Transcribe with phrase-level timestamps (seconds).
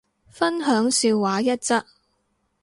[0.31, 1.85] 分享笑話一則